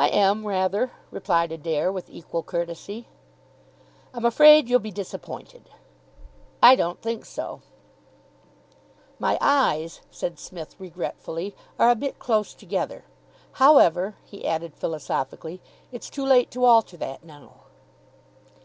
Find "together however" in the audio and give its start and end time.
12.52-14.16